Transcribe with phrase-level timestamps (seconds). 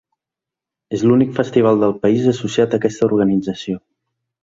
[0.99, 3.83] És l’únic festival del país associat a aquesta organització.